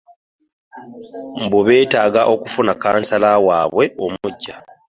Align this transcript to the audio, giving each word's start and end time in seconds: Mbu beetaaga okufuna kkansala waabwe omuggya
Mbu 1.43 1.59
beetaaga 1.67 2.21
okufuna 2.33 2.71
kkansala 2.75 3.29
waabwe 3.47 3.85
omuggya 4.05 4.55